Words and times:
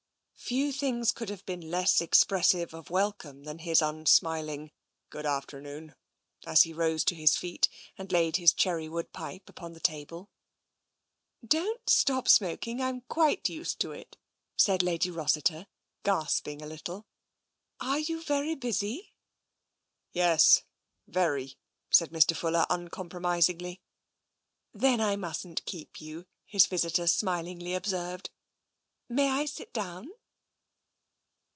Few 0.43 0.73
things 0.73 1.13
could 1.13 1.29
have 1.29 1.45
been 1.45 1.69
less 1.71 2.01
expressive 2.01 2.73
of 2.73 2.89
wel 2.89 3.13
come 3.13 3.43
than 3.45 3.59
his 3.59 3.81
unsmiling" 3.81 4.71
Good 5.11 5.25
afternoon," 5.25 5.95
as 6.45 6.63
he 6.63 6.73
rose 6.73 7.05
to 7.05 7.15
his 7.15 7.37
feet 7.37 7.69
and 7.97 8.11
laid 8.11 8.35
his 8.35 8.51
cherry 8.51 8.89
wood 8.89 9.13
pipe 9.13 9.47
upon 9.47 9.71
the 9.73 9.79
table." 9.79 10.29
Don't 11.55 11.87
stop 11.89 12.27
smoking, 12.27 12.81
I'm 12.81 12.99
quite 13.01 13.47
used 13.49 13.79
to 13.81 13.91
it," 13.93 14.17
said 14.57 14.79
TENSION 14.81 14.85
i8i. 14.87 14.91
Lady 14.91 15.11
Rossiter, 15.11 15.67
gasping 16.03 16.61
a 16.61 16.67
little." 16.67 17.05
Are 17.79 17.99
you 17.99 18.21
very 18.21 18.55
busy?"" 18.55 19.13
Yes, 20.11 20.63
very," 21.07 21.55
said 21.91 22.09
Mr. 22.09 22.35
Fuller 22.35 22.65
uncompromisingly." 22.69 23.79
Then 24.73 24.99
I 24.99 25.15
mustn't 25.15 25.63
keep 25.65 26.01
you," 26.01 26.25
his 26.45 26.65
visitor 26.65 27.07
smilingly 27.07 27.73
ob 27.75 27.85
served." 27.85 28.31
May 29.07 29.29
I 29.29 29.45
sit 29.45 29.71
down? 29.71 30.09